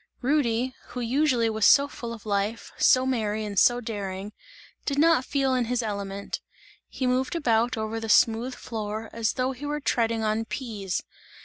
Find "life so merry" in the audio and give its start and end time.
2.25-3.45